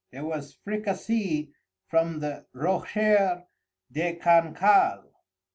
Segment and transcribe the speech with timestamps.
[0.09, 1.51] There was Fricassée
[1.85, 3.45] from the Rocher
[3.91, 5.03] de Cancale.